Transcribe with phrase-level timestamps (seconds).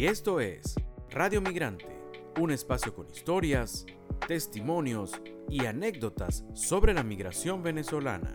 [0.00, 0.76] Y esto es
[1.10, 1.84] Radio Migrante,
[2.40, 3.84] un espacio con historias,
[4.26, 8.32] testimonios y anécdotas sobre la migración venezolana.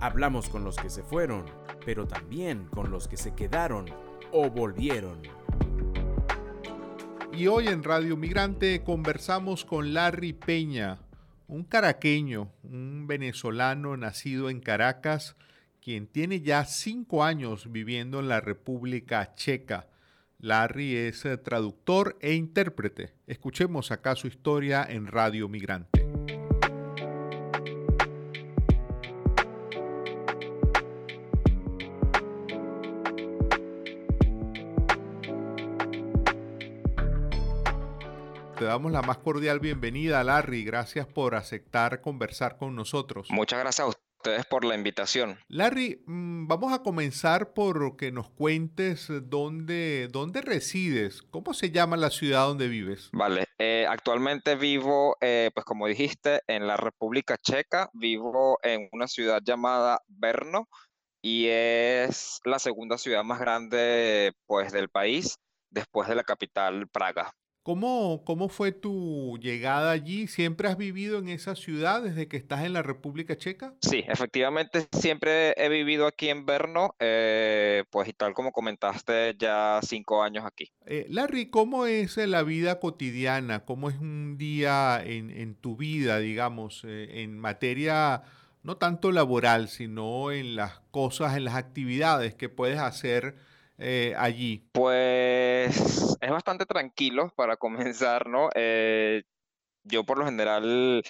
[0.00, 1.44] Hablamos con los que se fueron,
[1.84, 3.84] pero también con los que se quedaron
[4.32, 5.20] o volvieron.
[7.34, 11.00] Y hoy en Radio Migrante conversamos con Larry Peña,
[11.48, 15.36] un caraqueño, un venezolano nacido en Caracas,
[15.82, 19.88] quien tiene ya cinco años viviendo en la República Checa.
[20.44, 23.14] Larry es eh, traductor e intérprete.
[23.26, 26.06] Escuchemos acá su historia en Radio Migrante.
[38.58, 40.62] Te damos la más cordial bienvenida, Larry.
[40.62, 43.28] Gracias por aceptar conversar con nosotros.
[43.30, 45.38] Muchas gracias a ustedes por la invitación.
[45.48, 51.20] Larry, mm, vamos a comenzar por que nos cuentes dónde, dónde resides.
[51.20, 53.10] ¿Cómo se llama la ciudad donde vives?
[53.12, 57.90] Vale, eh, actualmente vivo, eh, pues como dijiste, en la República Checa.
[57.92, 60.68] Vivo en una ciudad llamada Brno
[61.20, 65.36] y es la segunda ciudad más grande pues del país
[65.68, 67.30] después de la capital Praga.
[67.64, 70.26] ¿Cómo, ¿Cómo fue tu llegada allí?
[70.26, 73.72] ¿Siempre has vivido en esa ciudad desde que estás en la República Checa?
[73.80, 79.80] Sí, efectivamente, siempre he vivido aquí en Brno, eh, pues y tal como comentaste, ya
[79.82, 80.72] cinco años aquí.
[80.84, 83.64] Eh, Larry, ¿cómo es eh, la vida cotidiana?
[83.64, 88.24] ¿Cómo es un día en, en tu vida, digamos, en materia
[88.62, 93.36] no tanto laboral, sino en las cosas, en las actividades que puedes hacer?
[93.78, 94.68] Eh, allí?
[94.72, 97.56] Pues es bastante tranquilo para
[97.96, 98.48] comenzar, ¿no?
[98.54, 99.24] Eh,
[99.84, 101.02] yo por lo general,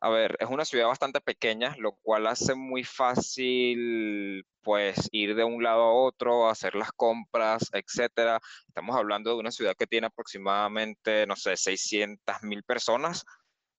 [0.00, 5.44] a ver, es una ciudad bastante pequeña, lo cual hace muy fácil pues ir de
[5.44, 8.40] un lado a otro, hacer las compras, etcétera.
[8.68, 13.24] Estamos hablando de una ciudad que tiene aproximadamente, no sé, 600 mil personas.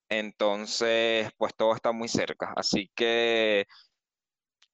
[0.10, 2.54] Entonces, pues todo está muy cerca.
[2.56, 3.68] Así que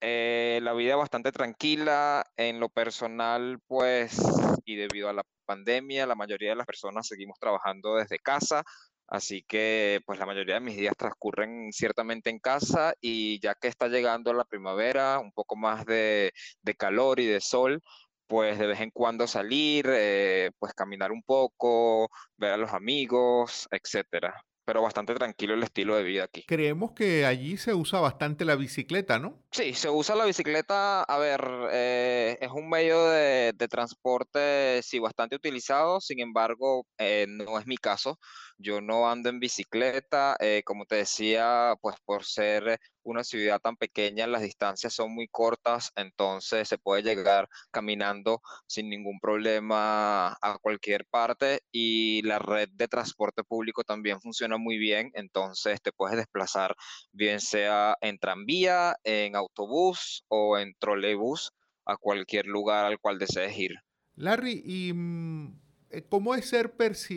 [0.01, 2.25] eh, la vida bastante tranquila.
[2.37, 4.17] En lo personal, pues,
[4.65, 8.63] y debido a la pandemia, la mayoría de las personas seguimos trabajando desde casa.
[9.07, 13.67] Así que, pues, la mayoría de mis días transcurren ciertamente en casa y ya que
[13.67, 16.33] está llegando la primavera, un poco más de,
[16.77, 17.81] calor y de sol,
[18.27, 23.67] pues de vez en cuando salir, eh, pues caminar un poco, ver a los amigos,
[23.71, 24.35] etcétera
[24.65, 26.43] pero bastante tranquilo el estilo de vida aquí.
[26.47, 29.39] Creemos que allí se usa bastante la bicicleta, ¿no?
[29.51, 35.35] Sí, se usa la bicicleta, a ver, eh, es un medio de, transporte, sí, bastante
[35.35, 38.19] utilizado, sin embargo, eh, no es mi caso.
[38.57, 43.75] Yo no ando en bicicleta, eh, como te decía, pues por ser una ciudad tan
[43.75, 50.57] pequeña, las distancias son muy cortas, entonces se puede llegar caminando sin ningún problema a
[50.61, 56.17] cualquier parte y la red de transporte público también funciona muy bien, entonces te puedes
[56.17, 56.75] desplazar
[57.11, 61.51] bien sea en tranvía, en autobús o en trolebús
[61.85, 63.75] a cualquier lugar al cual desees ir.
[64.15, 65.64] Larry, ¿y mm,
[66.03, 66.73] cómo, es ser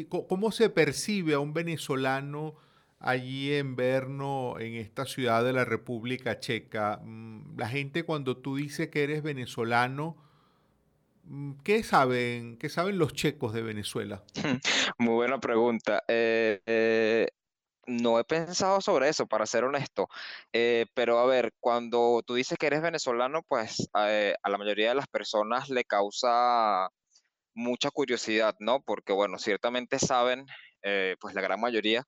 [0.08, 2.56] cómo se percibe a un venezolano
[3.00, 7.00] allí en Brno, en esta ciudad de la República Checa?
[7.02, 10.16] Mm, la gente cuando tú dices que eres venezolano,
[11.24, 14.22] mm, ¿qué saben, qué saben los checos de Venezuela?
[14.98, 16.04] Muy buena pregunta.
[16.08, 17.28] Eh, eh,
[17.86, 20.08] no he pensado sobre eso, para ser honesto.
[20.52, 24.06] Eh, pero a ver, cuando tú dices que eres venezolano, pues a
[24.44, 26.90] la mayoría de las personas le causa
[27.58, 28.80] mucha curiosidad, ¿no?
[28.80, 30.46] Porque, bueno, ciertamente saben,
[31.20, 32.04] pues la gran mayoría,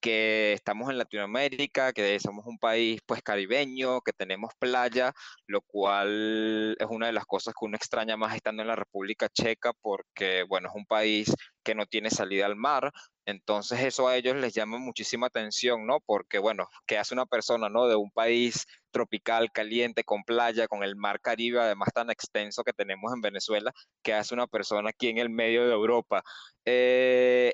[0.00, 5.12] que estamos en Latinoamérica, que somos un país pues caribeño, que tenemos playa,
[5.46, 9.28] lo cual es una de las cosas que uno extraña más estando en la República
[9.28, 12.92] Checa porque bueno, es un país que no tiene salida al mar,
[13.26, 16.00] entonces eso a ellos les llama muchísima atención, ¿no?
[16.00, 17.86] Porque bueno, ¿qué hace una persona, ¿no?
[17.86, 22.72] De un país tropical, caliente, con playa, con el mar Caribe, además tan extenso que
[22.72, 23.72] tenemos en Venezuela,
[24.02, 26.22] ¿qué hace una persona aquí en el medio de Europa?
[26.64, 27.52] Eh,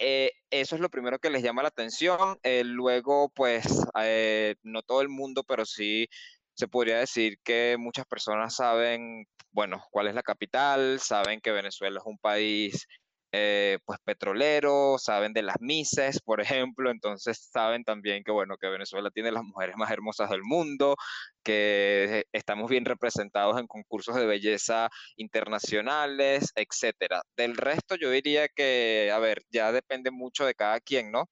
[0.00, 2.38] eh, eso es lo primero que les llama la atención.
[2.42, 3.64] Eh, luego, pues,
[4.02, 6.08] eh, no todo el mundo, pero sí
[6.54, 12.00] se podría decir que muchas personas saben, bueno, cuál es la capital, saben que Venezuela
[12.00, 12.86] es un país
[13.32, 18.68] eh, pues petroleros, saben de las Mises, por ejemplo, entonces saben también que bueno, que
[18.68, 20.96] Venezuela tiene las mujeres más hermosas del mundo,
[21.44, 27.22] que estamos bien representados en concursos de belleza internacionales, etcétera.
[27.36, 31.30] Del resto yo diría que, a ver, ya depende mucho de cada quien, ¿no?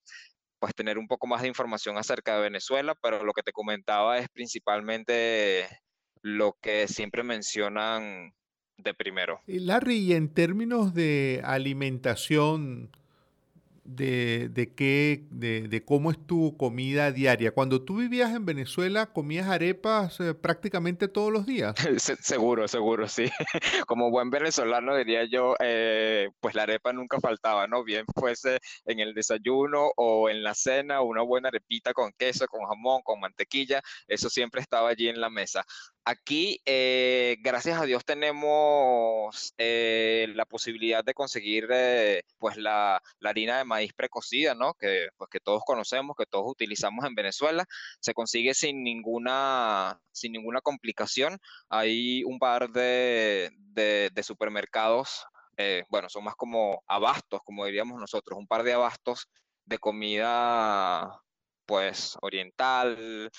[0.60, 4.18] Pues tener un poco más de información acerca de Venezuela, pero lo que te comentaba
[4.18, 5.68] es principalmente
[6.22, 8.32] lo que siempre mencionan
[8.78, 9.40] de primero.
[9.46, 12.90] Larry, y en términos de alimentación,
[13.88, 17.52] de, de qué, de, de, cómo es tu comida diaria.
[17.52, 21.74] Cuando tú vivías en Venezuela, ¿comías arepas eh, prácticamente todos los días?
[22.20, 23.30] seguro, seguro, sí.
[23.86, 27.82] Como buen venezolano diría yo, eh, pues la arepa nunca faltaba, ¿no?
[27.82, 32.66] Bien fuese en el desayuno o en la cena, una buena arepita con queso, con
[32.66, 35.64] jamón, con mantequilla, eso siempre estaba allí en la mesa.
[36.10, 43.58] Aquí, eh, gracias a Dios, tenemos eh, la posibilidad de conseguir eh, pues la, harina
[43.58, 44.72] de maíz precocida, ¿no?
[44.72, 47.66] Que, pues, que todos conocemos, que todos utilizamos en Venezuela.
[48.00, 51.38] Se consigue sin ninguna, sin ninguna complicación.
[51.68, 55.26] Hay un par de, de supermercados,
[55.90, 59.28] bueno, son más como abastos, como diríamos nosotros, un par de abastos
[59.66, 61.20] de comida
[61.66, 63.30] pues oriental,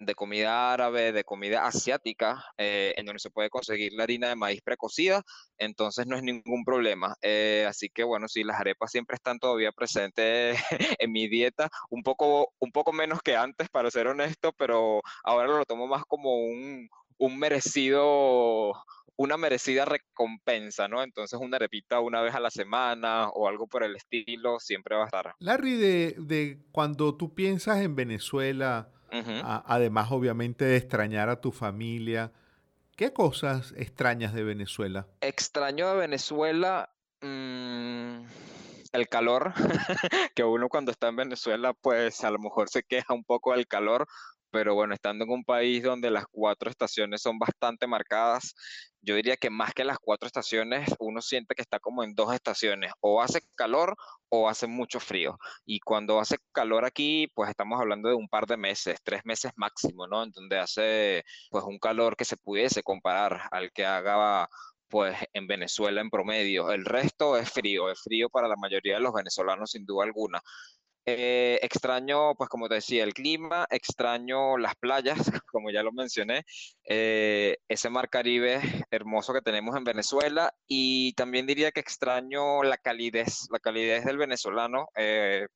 [0.00, 4.34] de comida árabe, de comida asiática, eh, en donde se puede conseguir la harina de
[4.34, 5.22] maíz precocida,
[5.58, 7.16] entonces no es ningún problema.
[7.20, 10.58] Eh, así que bueno, sí, las arepas siempre están todavía presentes
[10.98, 15.48] en mi dieta, un poco, un poco menos que antes, para ser honesto, pero ahora
[15.48, 16.88] lo tomo más como un,
[17.18, 18.72] un merecido
[19.16, 21.02] una merecida recompensa, ¿no?
[21.02, 25.02] Entonces una arepita una vez a la semana o algo por el estilo siempre va
[25.02, 25.34] a estar.
[25.40, 28.88] Larry, de, de cuando tú piensas en Venezuela,
[29.44, 32.32] además obviamente de extrañar a tu familia.
[32.96, 35.06] ¿Qué cosas extrañas de Venezuela?
[35.20, 36.90] Extraño de Venezuela
[37.22, 38.24] mm,
[38.92, 39.54] el calor,
[40.34, 43.66] que uno cuando está en Venezuela pues a lo mejor se queja un poco del
[43.66, 44.06] calor,
[44.50, 48.54] pero bueno, estando en un país donde las cuatro estaciones son bastante marcadas,
[49.02, 52.32] yo diría que más que las cuatro estaciones, uno siente que está como en dos
[52.34, 53.96] estaciones, o hace calor
[54.28, 55.38] o hace mucho frío.
[55.64, 59.52] Y cuando hace calor aquí, pues estamos hablando de un par de meses, tres meses
[59.56, 60.22] máximo, ¿no?
[60.24, 64.48] En donde hace pues un calor que se pudiese comparar al que haga
[64.90, 66.70] pues en Venezuela en promedio.
[66.72, 70.42] El resto es frío, es frío para la mayoría de los venezolanos sin duda alguna.
[71.06, 75.18] Eh, extraño, pues como te decía, el clima, extraño las playas,
[75.50, 76.44] como ya lo mencioné,
[76.84, 78.60] eh, ese mar Caribe
[78.90, 84.18] hermoso que tenemos en Venezuela y también diría que extraño la calidez, la calidez del
[84.18, 84.88] venezolano.
[84.94, 85.46] Eh,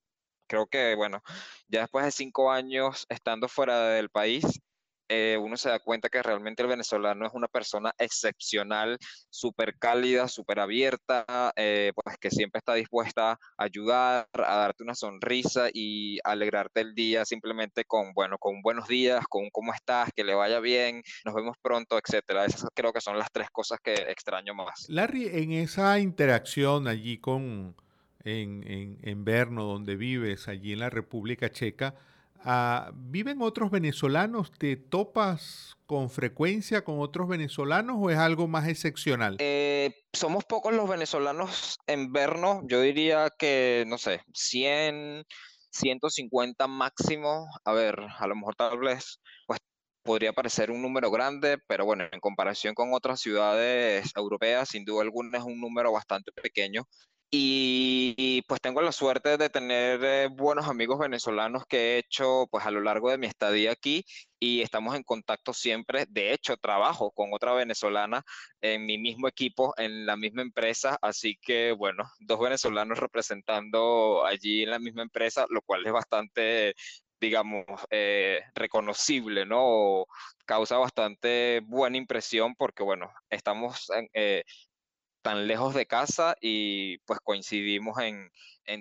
[0.47, 1.23] creo que, bueno,
[1.69, 4.45] ya después de cinco años estando fuera del país,
[5.09, 8.99] eh, uno se da cuenta que realmente el venezolano es una persona excepcional,
[9.29, 14.95] súper cálida, súper abierta, eh, pues que siempre está dispuesta a ayudar, a darte una
[14.95, 20.25] sonrisa y alegrarte el día simplemente con, bueno, con buenos días, con cómo estás, que
[20.25, 22.45] le vaya bien, nos vemos pronto, etcétera.
[22.45, 24.87] Esas creo que son las tres cosas que extraño más.
[24.89, 27.77] Larry, en esa interacción allí con,
[28.25, 31.95] en, en, en Berno, donde vives, allí en la República Checa,
[32.47, 34.53] Ah, ¿Viven otros venezolanos?
[34.53, 39.37] ¿Te topas con frecuencia con otros venezolanos o es algo más excepcional?
[39.41, 42.63] Eh, somos pocos los venezolanos en vernos.
[42.67, 45.25] Yo diría que, no sé, 100,
[45.71, 47.47] 150 máximo.
[47.65, 49.59] A ver, a lo mejor tal vez pues,
[50.03, 55.03] podría parecer un número grande, pero bueno, en comparación con otras ciudades europeas, sin duda
[55.03, 56.87] alguna es un número bastante pequeño.
[57.37, 62.65] Y, pues tengo la suerte de tener eh, buenos amigos venezolanos que he hecho pues
[62.65, 64.05] a lo largo de mi estadía aquí
[64.39, 66.07] y estamos en contacto siempre.
[66.09, 68.23] De hecho, trabajo con otra venezolana
[68.61, 70.97] en mi mismo equipo, en la misma empresa.
[71.03, 76.75] Así que bueno, dos venezolanos representando allí en la misma empresa, lo cual es bastante
[77.21, 80.05] digamos, eh, reconocible, ¿no?
[80.45, 84.45] causa bastante buena impresión porque, bueno, estamos eh,
[85.25, 88.31] tan lejos de casa y pues coincidimos en,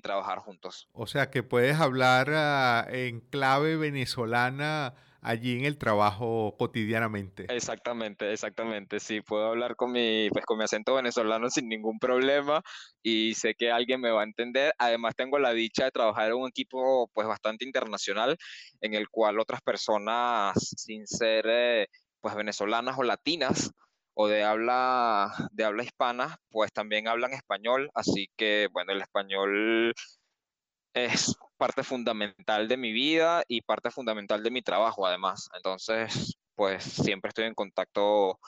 [0.01, 0.89] trabajar juntos.
[0.91, 7.45] O sea que puedes hablar ah, en clave venezolana allí en el trabajo cotidianamente.
[7.49, 8.99] Exactamente, exactamente.
[8.99, 12.61] Sí, puedo hablar con mi, pues, con mi acento venezolano sin ningún problema
[13.01, 14.73] y sé que alguien me va a entender.
[14.77, 18.37] Además, tengo la dicha de trabajar en un equipo pues bastante internacional
[18.81, 21.87] en el cual otras personas sin ser eh,
[22.19, 23.71] pues venezolanas o latinas
[24.13, 29.93] o de habla, de habla hispana, pues también hablan español, así que bueno, el español
[30.93, 35.49] es parte fundamental de mi vida y parte fundamental de mi trabajo además.
[35.55, 38.39] Entonces, pues siempre estoy en contacto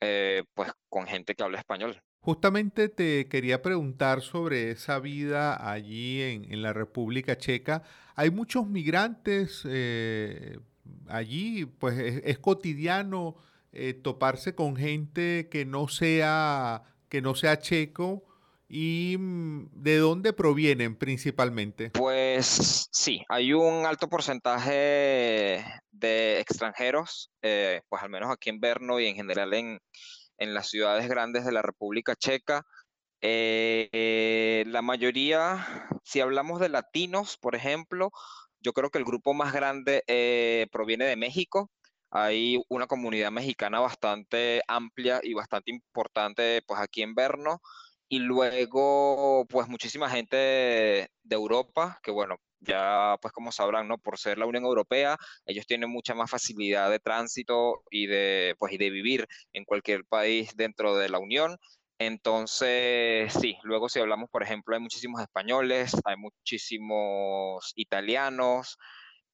[0.00, 2.00] eh, pues con gente que habla español.
[2.20, 7.82] Justamente te quería preguntar sobre esa vida allí en, la República Checa.
[8.14, 10.60] Hay muchos migrantes eh,
[11.08, 13.36] allí, pues es cotidiano
[13.74, 18.22] eh, toparse con gente que no sea, que no sea checo
[18.68, 21.90] y mm, de dónde provienen principalmente?
[21.90, 29.00] Pues sí, hay un alto porcentaje de extranjeros, eh, pues al menos aquí en Berno
[29.00, 29.78] y en general en,
[30.36, 32.66] en las ciudades grandes de la República Checa.
[33.22, 38.10] Eh, la mayoría, si hablamos de latinos, por ejemplo,
[38.60, 40.04] yo creo que el grupo más grande
[40.70, 41.70] proviene de México.
[42.14, 47.60] Hay una comunidad mexicana bastante amplia y bastante importante pues aquí en Berno.
[48.08, 53.96] Y luego, pues muchísima gente de Europa, que bueno, ya pues como sabrán, ¿no?
[53.96, 55.16] Por ser la Unión Europea,
[55.46, 60.04] ellos tienen mucha más facilidad de tránsito y de, pues, y de vivir en cualquier
[60.04, 61.56] país dentro de la Unión.
[61.98, 68.76] Entonces, sí, luego si hablamos, por ejemplo, hay muchísimos españoles, hay muchísimos italianos,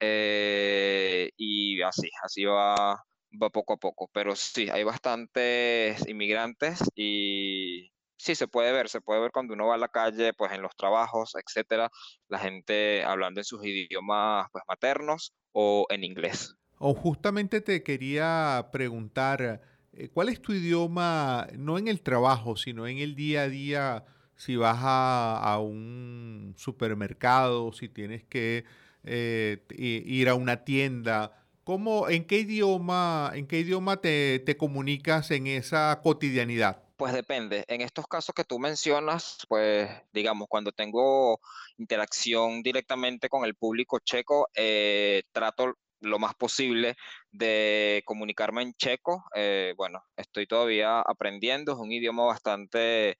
[0.00, 4.10] eh, y así, así va, va poco a poco.
[4.12, 9.68] Pero sí, hay bastantes inmigrantes y sí se puede ver, se puede ver cuando uno
[9.68, 11.90] va a la calle, pues en los trabajos, etcétera,
[12.28, 16.54] la gente hablando en sus idiomas pues maternos o en inglés.
[16.78, 19.62] O justamente te quería preguntar,
[19.92, 24.04] eh, ¿cuál es tu idioma, no en el trabajo, sino en el día a día,
[24.36, 28.64] si vas a, un supermercado, si tienes que
[29.04, 31.38] eh, ir a una tienda?
[31.64, 36.82] ¿Cómo, en qué idioma, en qué idioma te, comunicas en esa cotidianidad?
[36.96, 37.64] Pues depende.
[37.68, 41.40] En estos casos que tú mencionas, pues digamos, cuando tengo
[41.76, 46.96] interacción directamente con el público checo, eh, trato lo más posible
[47.30, 49.24] de comunicarme en checo.
[49.34, 53.18] Eh, bueno, estoy todavía aprendiendo, es un idioma bastante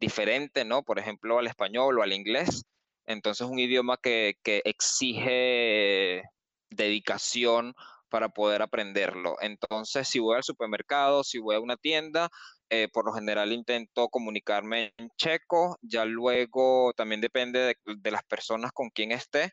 [0.00, 0.82] diferente, ¿no?
[0.82, 2.64] Por ejemplo, al español o al inglés.
[3.10, 6.22] Entonces, es un idioma que, que exige
[6.70, 7.74] dedicación
[8.10, 9.36] para poder aprenderlo.
[9.40, 12.28] Entonces, si voy al supermercado, si voy a una tienda,
[12.68, 18.72] eh, por lo general intento comunicarme en checo, ya luego también depende de, las personas
[18.72, 19.52] con quien esté.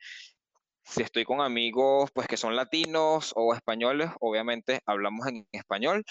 [0.83, 6.03] Si estoy con amigos pues que son latinos o españoles, obviamente hablamos en español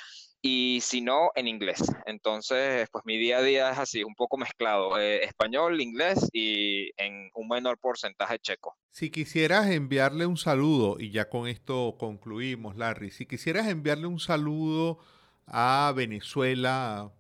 [0.47, 1.83] y si no, en inglés.
[2.07, 6.93] Entonces, pues mi día a día es así, un poco mezclado, eh, español, inglés y
[6.97, 8.77] en un menor porcentaje checo.
[8.93, 14.21] Si quisieras enviarle un saludo, y ya con esto concluimos, Larry, si quisieras enviarle un
[14.21, 15.01] saludo
[15.49, 17.11] a Venezuela,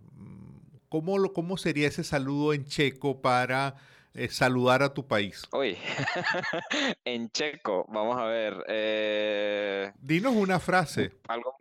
[0.88, 3.74] ¿cómo, cómo sería ese saludo en checo para
[4.14, 5.42] eh, saludar a tu país?
[5.52, 5.76] Uy,
[7.04, 8.64] en checo, vamos a ver.
[8.68, 11.10] Eh, Dinos una frase.
[11.26, 11.56] Algo,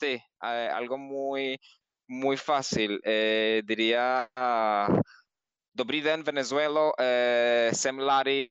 [0.00, 1.58] sí, algo muy,
[2.08, 3.00] muy fácil.
[3.04, 4.28] Eh, diría...
[5.78, 6.92] Dobrý den, Venezuelo,
[7.70, 8.50] jsem Larry,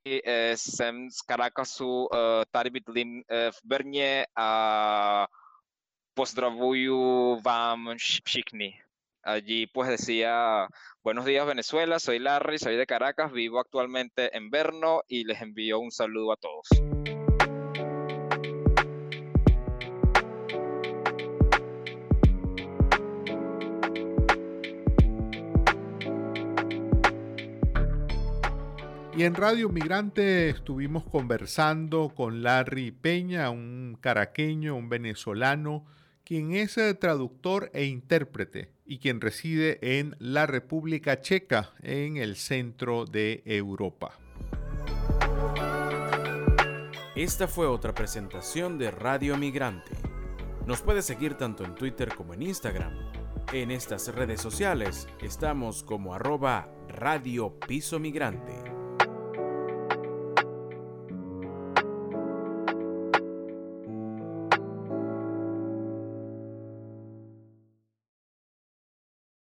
[0.55, 2.07] jsem z Caracasu,
[2.51, 5.27] tady bydlím v Brně a
[6.13, 8.73] pozdravuju vám všichni.
[9.23, 10.67] Allí pues decía,
[11.03, 15.79] buenos días Venezuela, soy Larry, soy de Caracas, vivo actualmente en Berno y les envío
[15.79, 16.67] un saludo a todos.
[29.17, 35.85] Y en Radio Migrante estuvimos conversando con Larry Peña, un caraqueño, un venezolano,
[36.25, 42.35] quien es eh, traductor e intérprete y quien reside en la República Checa, en el
[42.35, 44.19] centro de Europa.
[47.15, 49.91] Esta fue otra presentación de Radio Migrante.
[50.65, 52.91] Nos puede seguir tanto en Twitter como en Instagram.
[53.53, 58.74] En estas redes sociales estamos como arroba Radio Piso Migrante.